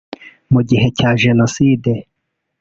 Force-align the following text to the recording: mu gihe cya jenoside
mu 0.53 0.61
gihe 0.69 0.85
cya 0.97 1.09
jenoside 1.23 1.91